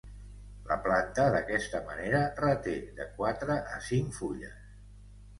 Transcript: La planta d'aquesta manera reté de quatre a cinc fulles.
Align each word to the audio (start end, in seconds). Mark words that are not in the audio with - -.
La 0.67 0.75
planta 0.85 1.25
d'aquesta 1.33 1.81
manera 1.89 2.21
reté 2.39 2.73
de 3.01 3.05
quatre 3.19 3.59
a 3.75 3.77
cinc 3.89 4.17
fulles. 4.21 4.57